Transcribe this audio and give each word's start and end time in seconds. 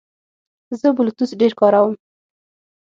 زه 0.79 0.87
بلوتوث 0.97 1.31
ډېر 1.41 1.53
کاروم. 1.59 1.93